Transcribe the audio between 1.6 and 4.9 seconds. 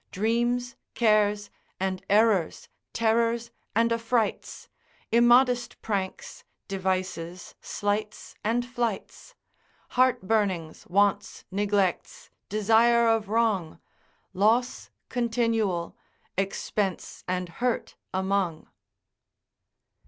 and errors, terrors and affrights,